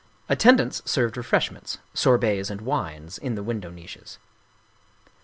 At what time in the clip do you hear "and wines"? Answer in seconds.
2.49-3.19